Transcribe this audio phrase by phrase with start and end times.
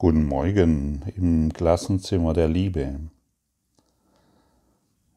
[0.00, 3.00] Guten Morgen im Klassenzimmer der Liebe.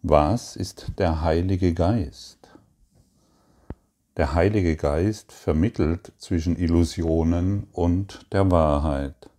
[0.01, 2.50] Was ist der Heilige Geist?
[4.17, 9.29] Der Heilige Geist vermittelt zwischen Illusionen und der Wahrheit.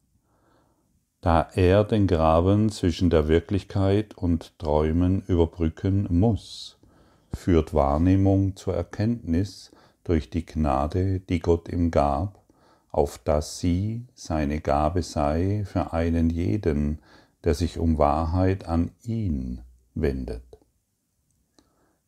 [1.23, 6.79] Da er den Graben zwischen der Wirklichkeit und Träumen überbrücken muss,
[7.35, 9.73] führt Wahrnehmung zur Erkenntnis
[10.05, 12.42] durch die Gnade, die Gott ihm gab,
[12.93, 17.01] auf dass sie seine Gabe sei für einen jeden,
[17.43, 19.63] der sich um Wahrheit an ihn
[19.95, 20.45] wendet.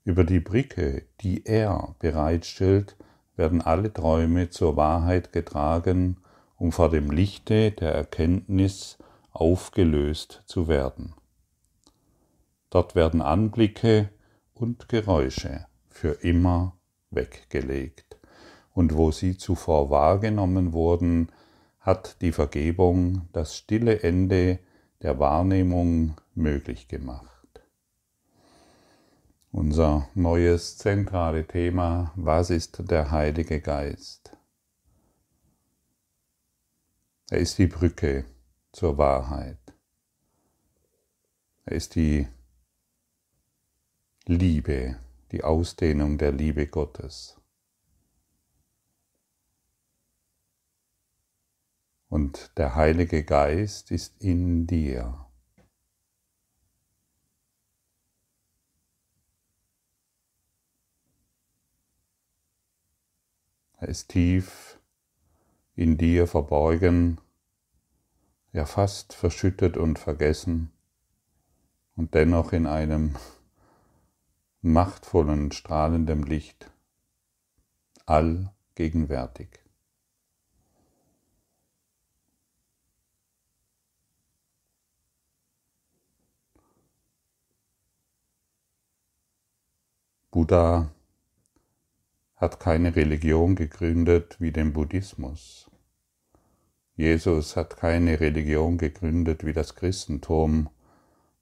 [0.05, 2.96] Über die Brücke, die er bereitstellt,
[3.36, 6.18] werden alle Träume zur Wahrheit getragen,
[6.56, 8.98] um vor dem Lichte der Erkenntnis
[9.32, 11.14] aufgelöst zu werden.
[12.69, 14.10] Dort werden Anblicke
[14.52, 16.77] und Geräusche für immer
[17.10, 18.03] weggelegt
[18.74, 21.30] und wo sie zuvor wahrgenommen wurden,
[21.80, 24.59] hat die Vergebung das stille Ende
[25.02, 27.31] der Wahrnehmung möglich gemacht.
[29.53, 34.36] Unser neues zentrale Thema, was ist der Heilige Geist?
[37.31, 38.25] Er ist die Brücke
[38.72, 39.59] zur Wahrheit.
[41.64, 42.27] Er ist die
[44.27, 44.97] Liebe,
[45.31, 47.41] die Ausdehnung der Liebe Gottes.
[52.14, 55.26] Und der Heilige Geist ist in dir.
[63.78, 64.78] Er ist tief
[65.74, 67.20] in dir verborgen,
[68.52, 70.70] ja fast verschüttet und vergessen
[71.96, 73.16] und dennoch in einem
[74.60, 76.70] machtvollen, strahlenden Licht
[78.06, 79.63] allgegenwärtig.
[90.34, 90.91] Buddha
[92.34, 95.71] hat keine Religion gegründet wie den Buddhismus.
[96.97, 100.71] Jesus hat keine Religion gegründet wie das Christentum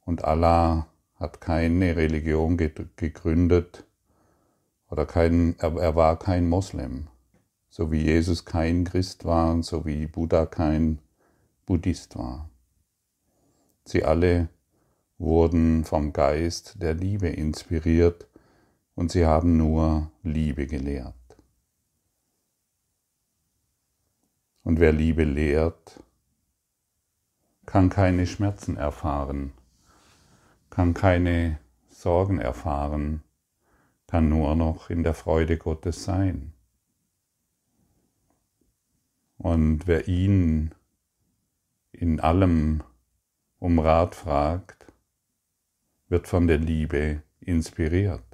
[0.04, 3.86] und Allah hat keine Religion gegründet
[4.90, 7.08] oder kein, er war kein Moslem,
[7.70, 10.98] so wie Jesus kein Christ war und so wie Buddha kein
[11.64, 12.50] Buddhist war.
[13.86, 14.50] Sie alle
[15.16, 18.28] wurden vom Geist der Liebe inspiriert
[18.94, 21.14] und sie haben nur Liebe gelehrt.
[24.64, 26.02] Und wer Liebe lehrt,
[27.66, 29.52] kann keine Schmerzen erfahren,
[30.70, 31.58] kann keine
[31.88, 33.22] Sorgen erfahren,
[34.06, 36.52] kann nur noch in der Freude Gottes sein.
[39.38, 40.74] Und wer ihn
[41.92, 42.82] in allem
[43.58, 44.86] um Rat fragt,
[46.08, 48.31] wird von der Liebe inspiriert.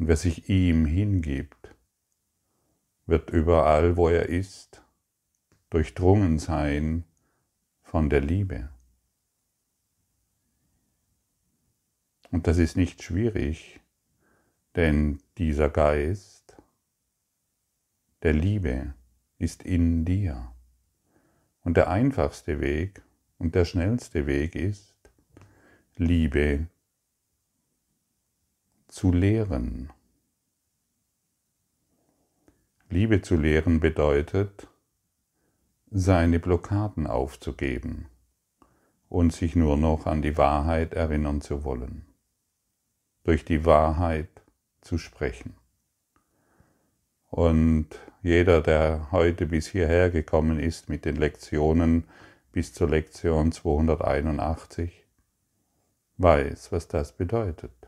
[0.00, 1.76] Und wer sich ihm hingibt,
[3.04, 4.82] wird überall, wo er ist,
[5.68, 7.04] durchdrungen sein
[7.82, 8.70] von der Liebe.
[12.30, 13.80] Und das ist nicht schwierig,
[14.74, 16.56] denn dieser Geist
[18.22, 18.94] der Liebe
[19.36, 20.50] ist in dir.
[21.60, 23.02] Und der einfachste Weg
[23.36, 24.94] und der schnellste Weg ist,
[25.96, 26.68] Liebe
[28.90, 29.92] zu lehren.
[32.88, 34.66] Liebe zu lehren bedeutet,
[35.92, 38.06] seine Blockaden aufzugeben
[39.08, 42.04] und sich nur noch an die Wahrheit erinnern zu wollen,
[43.22, 44.28] durch die Wahrheit
[44.80, 45.54] zu sprechen.
[47.28, 47.88] Und
[48.22, 52.04] jeder, der heute bis hierher gekommen ist mit den Lektionen
[52.50, 55.06] bis zur Lektion 281,
[56.16, 57.79] weiß, was das bedeutet.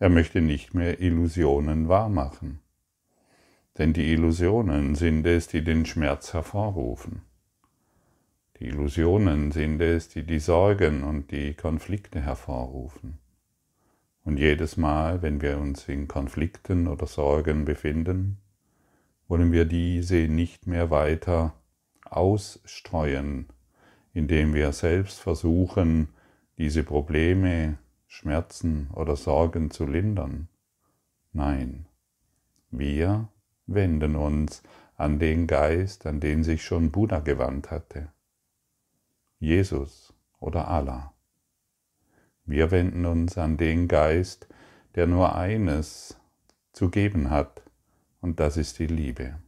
[0.00, 2.60] Er möchte nicht mehr Illusionen wahrmachen.
[3.78, 7.22] Denn die Illusionen sind es, die den Schmerz hervorrufen.
[8.58, 13.18] Die Illusionen sind es, die die Sorgen und die Konflikte hervorrufen.
[14.24, 18.38] Und jedes Mal, wenn wir uns in Konflikten oder Sorgen befinden,
[19.26, 21.54] wollen wir diese nicht mehr weiter
[22.04, 23.46] ausstreuen,
[24.12, 26.08] indem wir selbst versuchen,
[26.56, 27.78] diese Probleme
[28.08, 30.48] Schmerzen oder Sorgen zu lindern.
[31.32, 31.86] Nein,
[32.70, 33.28] wir
[33.66, 34.62] wenden uns
[34.96, 38.10] an den Geist, an den sich schon Buddha gewandt hatte.
[39.38, 41.14] Jesus oder Allah.
[42.44, 44.48] Wir wenden uns an den Geist,
[44.94, 46.18] der nur eines
[46.72, 47.62] zu geben hat,
[48.20, 49.38] und das ist die Liebe.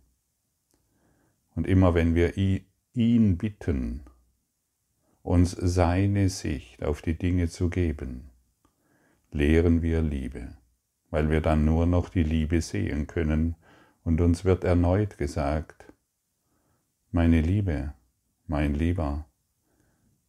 [1.56, 4.02] Und immer wenn wir ihn bitten,
[5.22, 8.29] uns seine Sicht auf die Dinge zu geben,
[9.32, 10.56] lehren wir Liebe,
[11.10, 13.54] weil wir dann nur noch die Liebe sehen können
[14.04, 15.92] und uns wird erneut gesagt,
[17.12, 17.92] meine Liebe,
[18.46, 19.26] mein Lieber,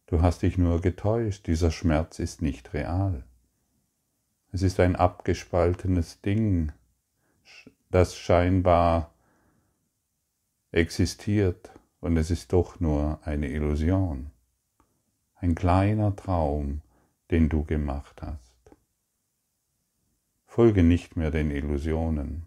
[0.06, 3.24] du hast dich nur getäuscht, dieser Schmerz ist nicht real.
[4.52, 6.72] Es ist ein abgespaltenes Ding,
[7.90, 9.12] das scheinbar
[10.70, 14.30] existiert und es ist doch nur eine Illusion,
[15.36, 16.82] ein kleiner Traum,
[17.30, 18.51] den du gemacht hast.
[20.54, 22.42] Folge nicht mehr den Illusionen,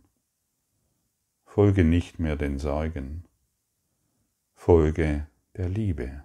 [1.43, 3.23] folge nicht mehr den Sorgen,
[4.53, 5.25] folge
[5.57, 6.23] der Liebe.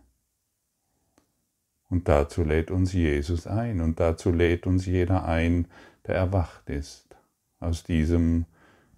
[1.88, 5.68] Und dazu lädt uns Jesus ein und dazu lädt uns jeder ein,
[6.06, 7.16] der erwacht ist
[7.60, 8.44] aus diesem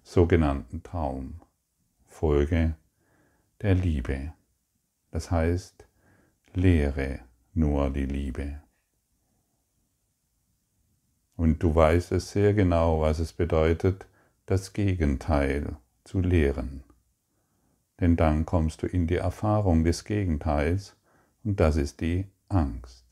[0.03, 1.39] sogenannten Traum.
[2.05, 2.75] Folge
[3.61, 4.33] der Liebe.
[5.09, 5.87] Das heißt,
[6.53, 7.21] lehre
[7.53, 8.62] nur die Liebe.
[11.35, 14.05] Und du weißt es sehr genau, was es bedeutet,
[14.45, 16.83] das Gegenteil zu lehren.
[17.99, 20.95] Denn dann kommst du in die Erfahrung des Gegenteils
[21.43, 23.05] und das ist die Angst.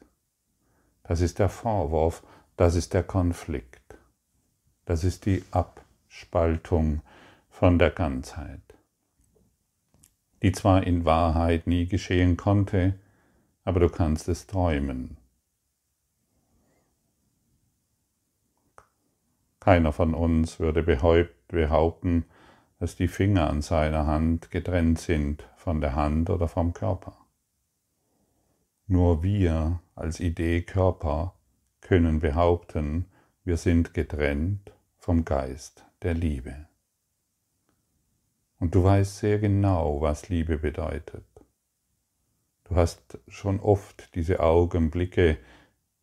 [1.03, 2.23] Das ist der Vorwurf,
[2.57, 3.81] das ist der Konflikt.
[4.85, 7.01] Das ist die Abspaltung
[7.49, 8.61] von der Ganzheit,
[10.41, 12.95] die zwar in Wahrheit nie geschehen konnte,
[13.63, 15.17] aber du kannst es träumen.
[19.61, 22.25] Keiner von uns würde behaupten,
[22.79, 27.15] dass die Finger an seiner Hand getrennt sind von der Hand oder vom Körper.
[28.87, 31.35] Nur wir als Idee Körper
[31.79, 33.05] können behaupten,
[33.43, 36.67] wir sind getrennt vom Geist der Liebe.
[38.59, 41.25] Und du weißt sehr genau, was Liebe bedeutet.
[42.63, 45.37] Du hast schon oft diese Augenblicke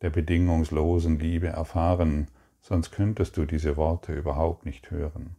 [0.01, 2.29] der bedingungslosen Liebe erfahren,
[2.69, 5.35] sonst könntest du diese Worte überhaupt nicht hören.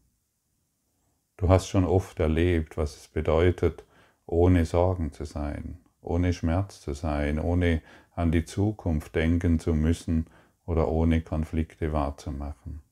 [1.37, 3.85] Du hast schon oft erlebt, was es bedeutet,
[4.27, 7.83] ohne Sorgen zu sein, ohne Schmerz zu sein, ohne
[8.17, 10.27] an die Zukunft denken zu müssen
[10.67, 12.83] oder ohne Konflikte wahrzumachen.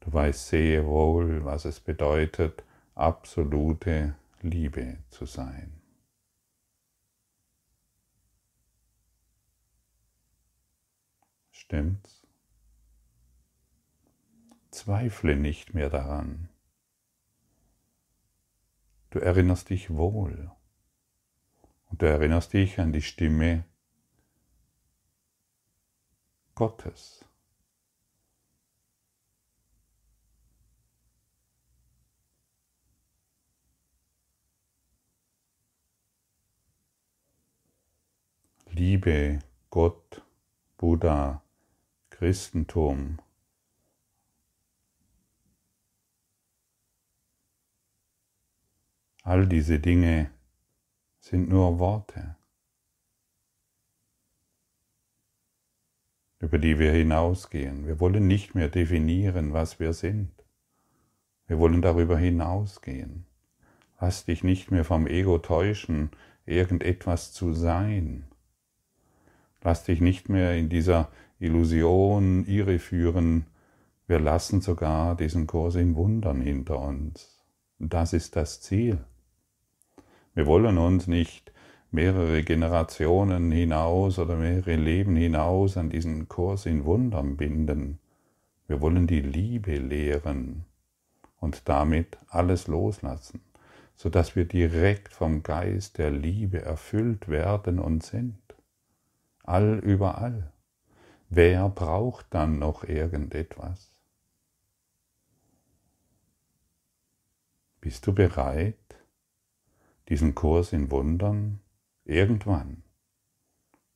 [0.00, 2.62] Du weißt sehr wohl, was es bedeutet,
[2.94, 5.72] absolute Liebe zu sein.
[11.50, 12.25] Stimmt's?
[14.76, 16.50] Zweifle nicht mehr daran.
[19.08, 20.50] Du erinnerst dich wohl.
[21.86, 23.64] Und du erinnerst dich an die Stimme
[26.54, 27.24] Gottes.
[38.66, 39.38] Liebe,
[39.70, 40.22] Gott,
[40.76, 41.42] Buddha,
[42.10, 43.22] Christentum,
[49.26, 50.30] All diese Dinge
[51.18, 52.36] sind nur Worte,
[56.38, 57.88] über die wir hinausgehen.
[57.88, 60.30] Wir wollen nicht mehr definieren, was wir sind.
[61.48, 63.26] Wir wollen darüber hinausgehen.
[64.00, 66.10] Lass dich nicht mehr vom Ego täuschen,
[66.44, 68.28] irgendetwas zu sein.
[69.60, 71.10] Lass dich nicht mehr in dieser
[71.40, 73.46] Illusion irreführen.
[74.06, 77.44] Wir lassen sogar diesen Kurs in Wundern hinter uns.
[77.80, 79.04] das ist das Ziel.
[80.36, 81.50] Wir wollen uns nicht
[81.90, 87.98] mehrere Generationen hinaus oder mehrere Leben hinaus an diesen Kurs in Wundern binden.
[88.68, 90.66] Wir wollen die Liebe lehren
[91.40, 93.40] und damit alles loslassen,
[93.94, 98.36] sodass wir direkt vom Geist der Liebe erfüllt werden und sind.
[99.42, 100.52] All überall.
[101.30, 103.90] Wer braucht dann noch irgendetwas?
[107.80, 108.76] Bist du bereit,
[110.08, 111.60] diesen Kurs in Wundern
[112.04, 112.82] irgendwann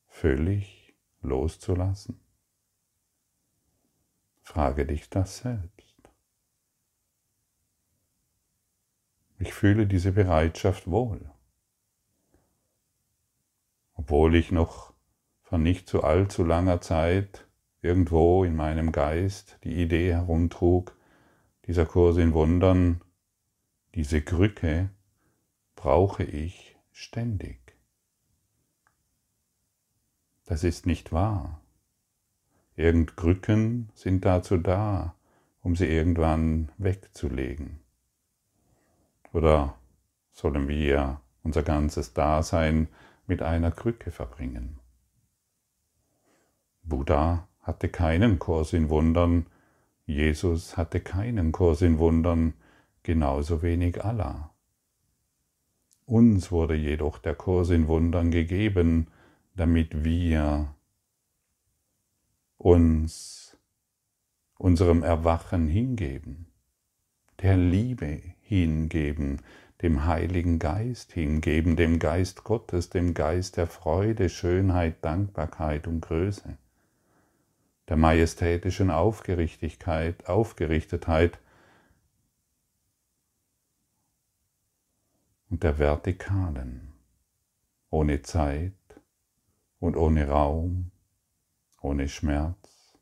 [0.07, 2.21] völlig loszulassen?
[4.43, 5.97] Frage dich das selbst.
[9.39, 11.31] Ich fühle diese Bereitschaft wohl.
[13.95, 14.93] Obwohl ich noch
[15.43, 17.47] von nicht zu allzu langer Zeit
[17.81, 20.97] irgendwo in meinem Geist die Idee herumtrug,
[21.67, 23.01] dieser Kurs in Wundern,
[23.95, 24.91] diese Krücke
[25.81, 27.59] brauche ich ständig.
[30.45, 31.63] Das ist nicht wahr.
[32.77, 33.17] Irgend
[33.95, 35.15] sind dazu da,
[35.63, 37.81] um sie irgendwann wegzulegen.
[39.33, 39.79] Oder
[40.33, 42.89] sollen wir unser ganzes Dasein
[43.27, 44.79] mit einer Krücke verbringen.
[46.83, 49.47] Buddha hatte keinen Kurs in Wundern,
[50.05, 52.53] Jesus hatte keinen Kurs in Wundern,
[53.03, 54.50] genauso wenig Allah.
[56.11, 59.07] Uns wurde jedoch der Kurs in Wundern gegeben,
[59.55, 60.75] damit wir
[62.59, 63.57] uns
[64.59, 66.49] unserem Erwachen hingeben,
[67.41, 69.43] der Liebe hingeben,
[69.83, 76.59] dem Heiligen Geist hingeben, dem Geist Gottes, dem Geist der Freude, Schönheit, Dankbarkeit und Größe,
[77.89, 81.39] der majestätischen Aufgerichtigkeit, Aufgerichtetheit
[85.51, 86.93] und der vertikalen,
[87.91, 88.73] ohne Zeit
[89.81, 90.93] und ohne Raum,
[91.83, 92.95] ohne Schmerz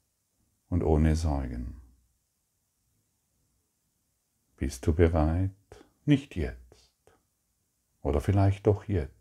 [0.71, 1.81] und ohne Sorgen.
[4.57, 5.51] Bist du bereit?
[6.07, 6.59] Nicht jetzt.
[8.03, 9.13] Oder vielleicht doch jetzt.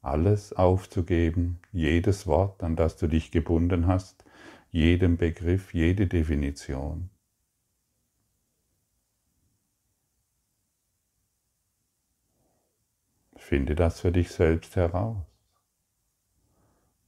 [0.00, 4.24] Alles aufzugeben, jedes Wort, an das du dich gebunden hast,
[4.70, 7.10] jeden Begriff, jede Definition.
[13.46, 15.24] Finde das für dich selbst heraus.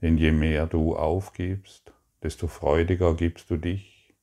[0.00, 1.92] Denn je mehr du aufgibst,
[2.22, 4.14] desto freudiger gibst du dich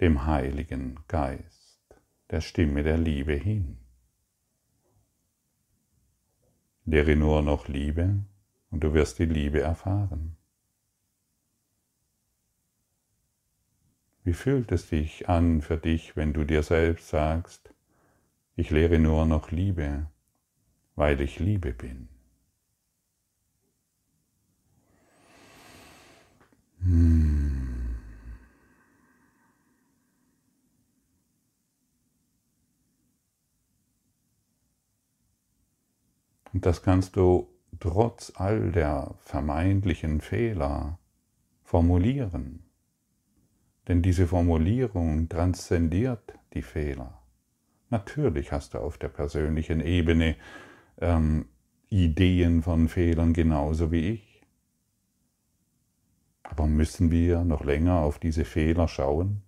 [0.00, 1.82] dem Heiligen Geist,
[2.30, 3.76] der Stimme der Liebe hin.
[6.86, 8.24] Lehre nur noch Liebe
[8.70, 10.38] und du wirst die Liebe erfahren.
[14.24, 17.74] Wie fühlt es sich an für dich, wenn du dir selbst sagst,
[18.56, 20.06] ich lehre nur noch Liebe,
[21.00, 22.10] weil ich Liebe bin?
[26.82, 27.96] Hm.
[36.52, 40.98] Und das kannst du trotz all der vermeintlichen Fehler
[41.62, 42.64] formulieren.
[43.88, 47.22] Denn diese Formulierung transzendiert die Fehler.
[47.88, 50.36] Natürlich hast du auf der persönlichen Ebene
[51.00, 51.46] ähm,
[51.88, 54.42] Ideen von Fehlern genauso wie ich.
[56.42, 59.42] Aber müssen wir noch länger auf diese Fehler schauen?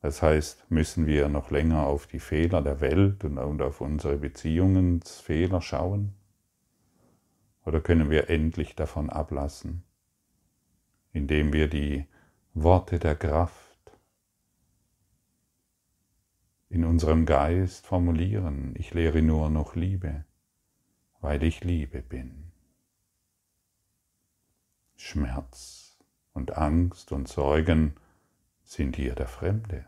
[0.00, 5.60] Das heißt, müssen wir noch länger auf die Fehler der Welt und auf unsere Beziehungsfehler
[5.60, 6.14] schauen?
[7.64, 9.82] Oder können wir endlich davon ablassen,
[11.12, 12.06] indem wir die
[12.54, 13.65] Worte der Kraft
[16.68, 20.24] in unserem Geist formulieren, ich lehre nur noch Liebe,
[21.20, 22.52] weil ich Liebe bin.
[24.96, 25.96] Schmerz
[26.32, 27.94] und Angst und Sorgen
[28.64, 29.86] sind hier der Fremde.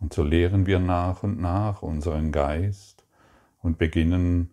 [0.00, 3.04] Und so lehren wir nach und nach unseren Geist
[3.60, 4.50] und beginnen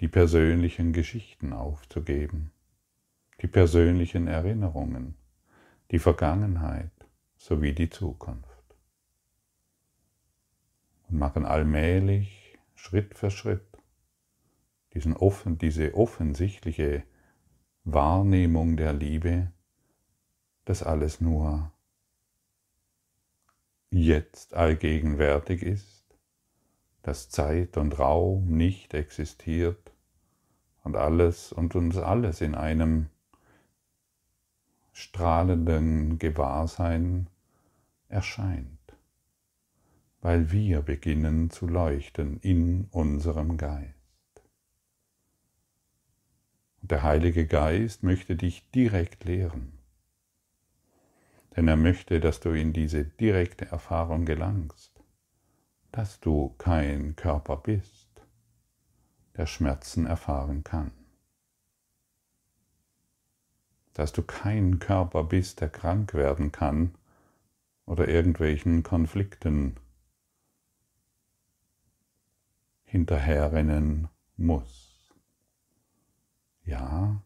[0.00, 2.52] die persönlichen Geschichten aufzugeben,
[3.40, 5.16] die persönlichen Erinnerungen,
[5.90, 6.90] die Vergangenheit
[7.36, 8.46] sowie die Zukunft.
[11.08, 13.66] Und machen allmählich, Schritt für Schritt,
[14.94, 17.04] diesen offen, diese offensichtliche
[17.84, 19.52] Wahrnehmung der Liebe,
[20.64, 21.72] dass alles nur
[23.90, 26.04] jetzt allgegenwärtig ist,
[27.02, 29.92] dass Zeit und Raum nicht existiert
[30.82, 33.08] und alles und uns alles in einem
[34.96, 37.28] strahlenden Gewahrsein
[38.08, 38.96] erscheint,
[40.22, 43.92] weil wir beginnen zu leuchten in unserem Geist.
[46.80, 49.78] Der Heilige Geist möchte dich direkt lehren.
[51.54, 54.98] Denn er möchte, dass du in diese direkte Erfahrung gelangst,
[55.92, 58.08] dass du kein Körper bist,
[59.36, 60.90] der Schmerzen erfahren kann.
[63.96, 66.94] Dass du kein Körper bist, der krank werden kann
[67.86, 69.76] oder irgendwelchen Konflikten
[72.84, 75.14] hinterherrennen muss.
[76.62, 77.22] Ja,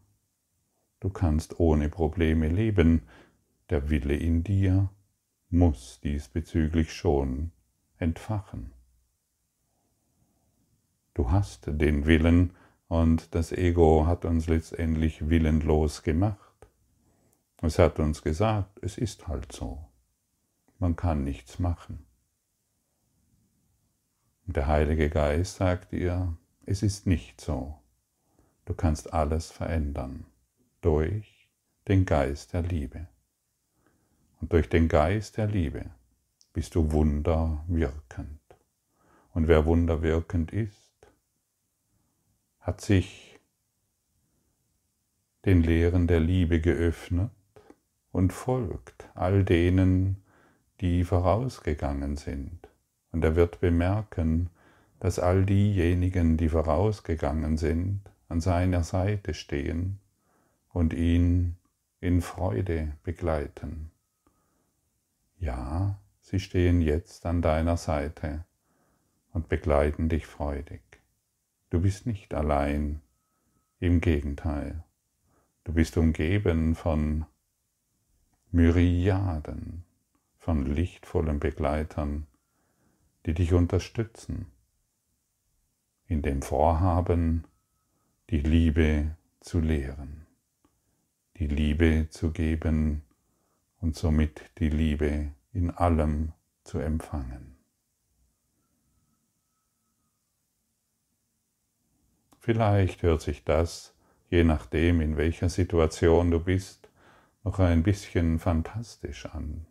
[1.01, 3.01] du kannst ohne Probleme leben,
[3.69, 4.89] der Wille in dir
[5.49, 7.51] muss diesbezüglich schon
[7.97, 8.71] entfachen.
[11.13, 12.53] Du hast den Willen
[12.87, 16.50] und das Ego hat uns letztendlich willenlos gemacht.
[17.63, 19.87] Es hat uns gesagt, es ist halt so.
[20.79, 22.05] Man kann nichts machen.
[24.47, 27.79] Und der Heilige Geist sagt dir, es ist nicht so.
[28.65, 30.25] Du kannst alles verändern
[30.81, 31.49] durch
[31.87, 33.07] den Geist der Liebe.
[34.39, 35.91] Und durch den Geist der Liebe
[36.53, 38.39] bist du wunderwirkend.
[39.33, 40.91] Und wer wunderwirkend ist,
[42.59, 43.39] hat sich
[45.45, 47.31] den Lehren der Liebe geöffnet
[48.11, 50.23] und folgt all denen,
[50.81, 52.67] die vorausgegangen sind.
[53.11, 54.49] Und er wird bemerken,
[54.99, 59.99] dass all diejenigen, die vorausgegangen sind, an seiner Seite stehen
[60.69, 61.57] und ihn
[61.99, 63.91] in Freude begleiten.
[65.37, 68.45] Ja, sie stehen jetzt an deiner Seite
[69.33, 70.81] und begleiten dich freudig.
[71.69, 73.01] Du bist nicht allein,
[73.79, 74.83] im Gegenteil,
[75.63, 77.25] du bist umgeben von
[78.53, 79.85] Myriaden
[80.37, 82.27] von lichtvollen Begleitern,
[83.25, 84.47] die dich unterstützen
[86.05, 87.45] in dem Vorhaben,
[88.29, 90.27] die Liebe zu lehren,
[91.37, 93.03] die Liebe zu geben
[93.79, 96.33] und somit die Liebe in allem
[96.65, 97.57] zu empfangen.
[102.39, 103.95] Vielleicht hört sich das,
[104.29, 106.90] je nachdem, in welcher Situation du bist,
[107.43, 109.65] noch ein bisschen fantastisch an.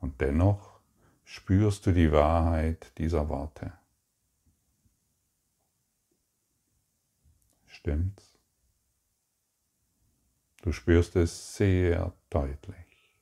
[0.00, 0.80] Und dennoch
[1.24, 3.72] spürst du die Wahrheit dieser Worte.
[7.66, 8.38] Stimmt's?
[10.62, 13.16] Du spürst es sehr deutlich,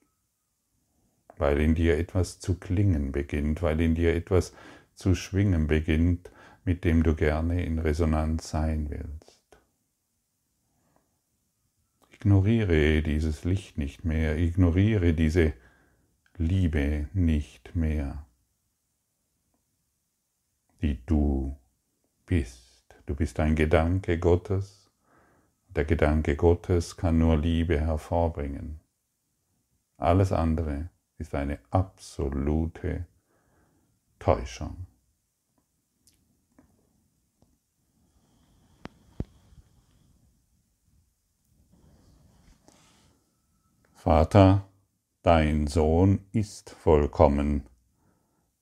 [1.37, 4.55] weil in dir etwas zu klingen beginnt, weil in dir etwas
[4.95, 6.31] zu schwingen beginnt,
[6.65, 9.24] mit dem du gerne in Resonanz sein willst.
[12.25, 15.53] Ignoriere dieses Licht nicht mehr, ignoriere diese
[16.39, 18.25] Liebe nicht mehr,
[20.81, 21.55] die du
[22.25, 22.97] bist.
[23.05, 24.91] Du bist ein Gedanke Gottes.
[25.69, 28.81] Der Gedanke Gottes kann nur Liebe hervorbringen.
[29.99, 30.89] Alles andere
[31.19, 33.05] ist eine absolute
[34.19, 34.87] Täuschung.
[44.05, 44.69] Vater,
[45.23, 47.63] Dein Sohn ist vollkommen.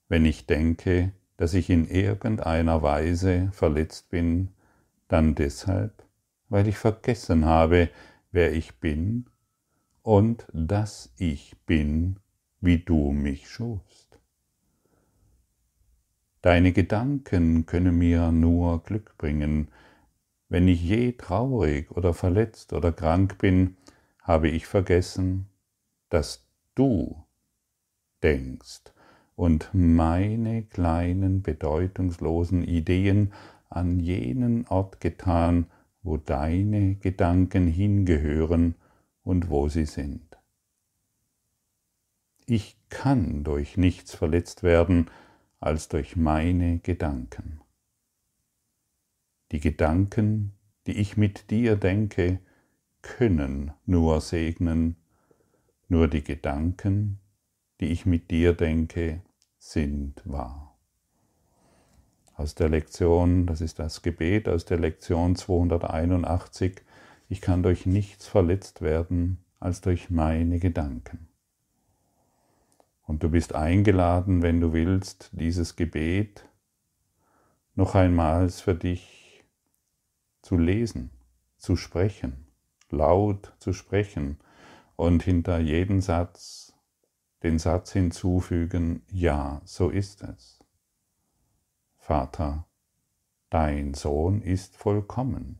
[0.07, 4.53] Wenn ich denke, dass ich in irgendeiner Weise verletzt bin,
[5.09, 6.05] dann deshalb,
[6.47, 7.89] weil ich vergessen habe,
[8.31, 9.25] wer ich bin
[10.01, 12.21] und dass ich bin,
[12.61, 14.17] wie du mich schufst.
[16.41, 19.67] Deine Gedanken können mir nur Glück bringen.
[20.47, 23.75] Wenn ich je traurig oder verletzt oder krank bin,
[24.23, 25.49] habe ich vergessen,
[26.09, 27.23] dass du
[28.23, 28.93] denkst
[29.35, 33.33] und meine kleinen bedeutungslosen Ideen
[33.69, 35.67] an jenen Ort getan,
[36.01, 38.75] wo deine Gedanken hingehören
[39.23, 40.37] und wo sie sind.
[42.45, 45.09] Ich kann durch nichts verletzt werden
[45.59, 47.61] als durch meine Gedanken.
[49.51, 50.53] Die Gedanken,
[50.87, 52.39] die ich mit dir denke,
[53.03, 54.95] können nur segnen
[55.87, 57.19] nur die Gedanken,
[57.79, 59.21] die ich mit dir denke,
[59.59, 60.75] sind wahr.
[62.35, 66.81] Aus der Lektion, das ist das Gebet aus der Lektion 281,
[67.29, 71.27] ich kann durch nichts verletzt werden als durch meine Gedanken.
[73.05, 76.49] Und du bist eingeladen, wenn du willst, dieses Gebet
[77.75, 79.43] noch einmal für dich
[80.41, 81.11] zu lesen,
[81.57, 82.42] zu sprechen,
[82.93, 84.37] laut zu sprechen,
[84.95, 86.73] und hinter jedem Satz
[87.41, 90.63] den Satz hinzufügen, ja, so ist es.
[91.97, 92.65] Vater,
[93.49, 95.59] dein Sohn ist vollkommen.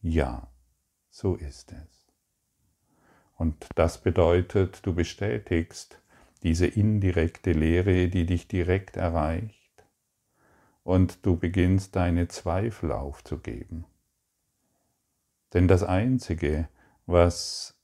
[0.00, 0.52] Ja,
[1.10, 2.06] so ist es.
[3.36, 6.00] Und das bedeutet, du bestätigst
[6.44, 9.84] diese indirekte Lehre, die dich direkt erreicht,
[10.84, 13.86] und du beginnst deine Zweifel aufzugeben.
[15.54, 16.68] Denn das Einzige,
[17.06, 17.76] was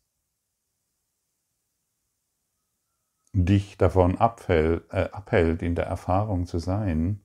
[3.33, 7.20] dich davon abhält, äh, abhält, in der Erfahrung zu sein,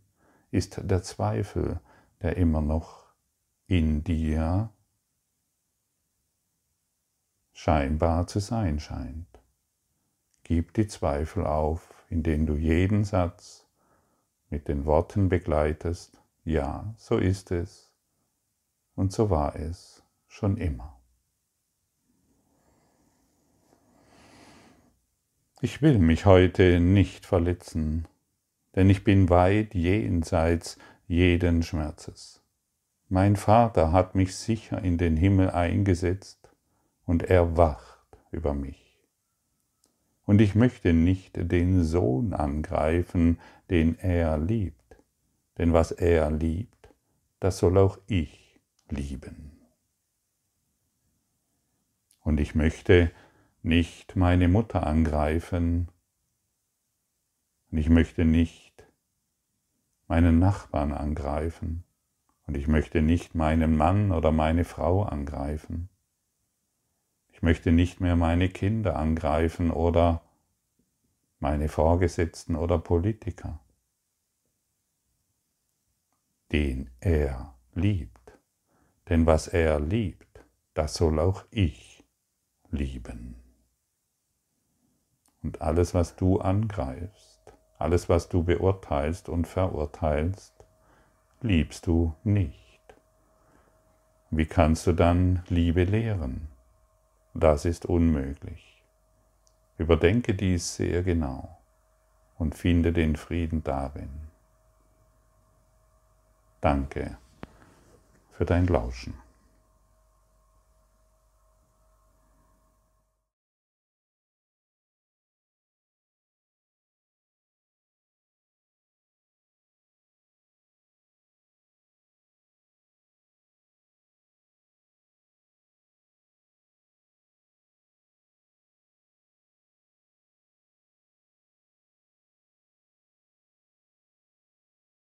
[0.52, 1.80] ist der Zweifel,
[2.22, 3.06] der immer noch
[3.66, 4.70] in dir
[7.52, 9.40] scheinbar zu sein scheint.
[10.44, 13.66] Gib die Zweifel auf, indem du jeden Satz
[14.52, 17.92] mit den Worten begleitest, ja, so ist es
[18.96, 19.95] und so war es
[20.36, 21.00] schon immer.
[25.62, 28.06] Ich will mich heute nicht verletzen,
[28.76, 32.44] denn ich bin weit jenseits jeden Schmerzes.
[33.08, 36.50] Mein Vater hat mich sicher in den Himmel eingesetzt
[37.06, 39.00] und er wacht über mich.
[40.26, 44.98] Und ich möchte nicht den Sohn angreifen, den er liebt.
[45.58, 46.90] Denn was er liebt,
[47.40, 49.55] das soll auch ich lieben.
[52.26, 53.12] Und ich möchte
[53.62, 55.90] nicht meine Mutter angreifen.
[57.70, 58.84] Und ich möchte nicht
[60.08, 61.84] meinen Nachbarn angreifen.
[62.48, 65.88] Und ich möchte nicht meinen Mann oder meine Frau angreifen.
[67.32, 70.24] Ich möchte nicht mehr meine Kinder angreifen oder
[71.40, 73.60] meine Vorgesetzten oder Politiker,
[76.52, 78.40] den er liebt.
[79.10, 81.95] Denn was er liebt, das soll auch ich
[82.76, 83.36] lieben.
[85.42, 90.54] Und alles, was du angreifst, alles, was du beurteilst und verurteilst,
[91.42, 92.66] liebst du nicht.
[94.32, 96.48] Wie kannst du dann Liebe lehren?
[97.34, 98.84] Das ist unmöglich.
[99.78, 101.58] Überdenke dies sehr genau
[102.38, 104.10] und finde den Frieden darin.
[106.62, 107.18] Danke
[108.32, 109.25] für dein Lauschen.